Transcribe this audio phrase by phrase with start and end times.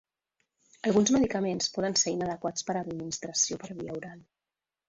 [0.91, 4.29] Alguns medicaments poden ser inadequats per a l'administració per via oral.